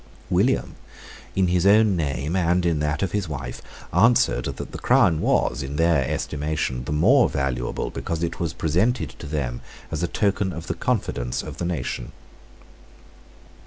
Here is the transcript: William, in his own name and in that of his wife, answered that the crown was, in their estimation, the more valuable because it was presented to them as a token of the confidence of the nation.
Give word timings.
William, 0.31 0.73
in 1.35 1.49
his 1.49 1.63
own 1.67 1.95
name 1.95 2.35
and 2.35 2.65
in 2.65 2.79
that 2.79 3.03
of 3.03 3.11
his 3.11 3.29
wife, 3.29 3.61
answered 3.93 4.45
that 4.45 4.71
the 4.71 4.79
crown 4.79 5.19
was, 5.21 5.61
in 5.61 5.75
their 5.75 6.03
estimation, 6.09 6.83
the 6.85 6.91
more 6.91 7.29
valuable 7.29 7.91
because 7.91 8.23
it 8.23 8.39
was 8.39 8.51
presented 8.51 9.09
to 9.19 9.27
them 9.27 9.61
as 9.91 10.01
a 10.01 10.07
token 10.07 10.53
of 10.53 10.65
the 10.65 10.73
confidence 10.73 11.43
of 11.43 11.57
the 11.57 11.65
nation. 11.65 12.13